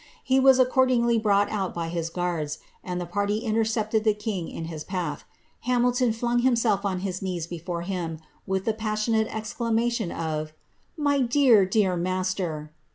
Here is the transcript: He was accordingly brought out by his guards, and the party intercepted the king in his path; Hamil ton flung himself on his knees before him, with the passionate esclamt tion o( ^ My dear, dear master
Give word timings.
He 0.23 0.39
was 0.39 0.57
accordingly 0.57 1.19
brought 1.19 1.47
out 1.51 1.75
by 1.75 1.89
his 1.89 2.09
guards, 2.09 2.57
and 2.83 2.99
the 2.99 3.05
party 3.05 3.37
intercepted 3.45 4.03
the 4.03 4.15
king 4.15 4.49
in 4.49 4.65
his 4.65 4.83
path; 4.83 5.25
Hamil 5.59 5.91
ton 5.91 6.11
flung 6.11 6.39
himself 6.39 6.83
on 6.83 7.01
his 7.01 7.21
knees 7.21 7.45
before 7.45 7.83
him, 7.83 8.17
with 8.47 8.65
the 8.65 8.73
passionate 8.73 9.27
esclamt 9.27 9.91
tion 9.91 10.11
o( 10.11 10.15
^ 10.15 10.49
My 10.97 11.19
dear, 11.21 11.67
dear 11.67 11.95
master 11.95 12.71